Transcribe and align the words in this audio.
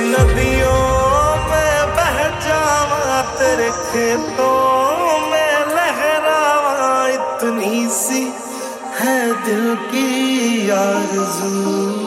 नदियों 0.00 0.82
में 1.50 1.94
बह 1.96 2.16
जावा 2.46 3.20
तेरे 3.38 3.70
खेतों 3.82 4.56
में 5.30 5.54
लहरावा। 5.74 7.06
इतनी 7.08 7.86
सी 7.90 8.22
है 9.00 9.20
दिल 9.44 9.74
की 9.90 10.70
आरज़ू 10.70 12.05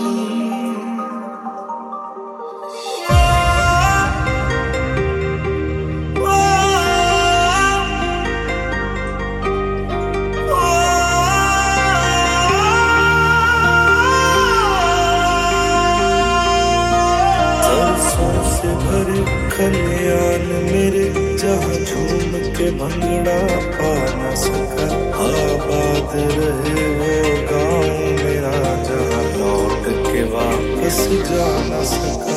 खलियान 19.59 20.45
मेरे 20.71 21.05
जहाँ 21.37 21.79
झूम 21.85 22.31
के 22.57 22.69
भंगड़ा 22.79 23.39
पा 23.75 23.91
न 24.19 24.31
सका। 24.43 24.85
आबाद 25.23 26.15
रहे 26.37 26.85
वो 26.99 27.11
गाँव 27.51 28.23
मेरा 28.23 28.55
जहाँ 28.87 29.23
लौट 29.35 29.91
के 30.07 30.23
वापस 30.35 30.99
जा 31.31 31.51
न 31.67 31.83
सका। 31.91 32.28